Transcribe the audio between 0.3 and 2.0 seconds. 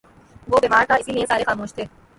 وہ بیمار تھا، اسی لئیے سارے خاموش تھے